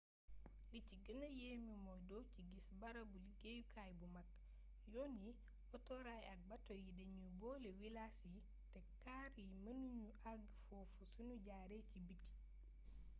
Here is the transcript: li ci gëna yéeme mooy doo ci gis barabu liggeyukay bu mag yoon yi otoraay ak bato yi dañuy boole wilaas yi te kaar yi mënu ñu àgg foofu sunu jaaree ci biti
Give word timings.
li 0.71 0.79
ci 0.87 0.95
gëna 1.05 1.27
yéeme 1.39 1.73
mooy 1.85 2.01
doo 2.09 2.23
ci 2.31 2.41
gis 2.51 2.67
barabu 2.81 3.15
liggeyukay 3.25 3.91
bu 3.99 4.05
mag 4.15 4.27
yoon 4.93 5.11
yi 5.23 5.31
otoraay 5.75 6.23
ak 6.33 6.39
bato 6.49 6.73
yi 6.83 6.89
dañuy 6.99 7.31
boole 7.41 7.69
wilaas 7.79 8.17
yi 8.31 8.39
te 8.71 8.79
kaar 9.03 9.29
yi 9.43 9.45
mënu 9.63 9.87
ñu 10.01 10.09
àgg 10.31 10.45
foofu 10.67 11.03
sunu 11.13 11.35
jaaree 11.45 11.87
ci 11.89 11.97
biti 12.07 12.33